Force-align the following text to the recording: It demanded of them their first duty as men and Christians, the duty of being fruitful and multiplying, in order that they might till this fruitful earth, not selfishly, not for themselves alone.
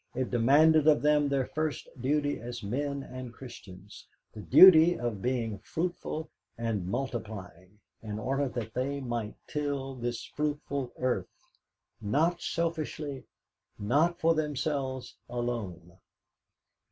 It 0.15 0.31
demanded 0.31 0.87
of 0.87 1.03
them 1.03 1.29
their 1.29 1.45
first 1.45 1.87
duty 2.01 2.39
as 2.39 2.63
men 2.63 3.03
and 3.03 3.31
Christians, 3.31 4.07
the 4.33 4.39
duty 4.41 4.97
of 4.97 5.21
being 5.21 5.59
fruitful 5.59 6.27
and 6.57 6.87
multiplying, 6.87 7.77
in 8.01 8.17
order 8.17 8.49
that 8.49 8.73
they 8.73 8.99
might 8.99 9.35
till 9.45 9.93
this 9.93 10.23
fruitful 10.23 10.91
earth, 10.97 11.29
not 12.01 12.41
selfishly, 12.41 13.25
not 13.77 14.19
for 14.19 14.33
themselves 14.33 15.17
alone. 15.29 15.95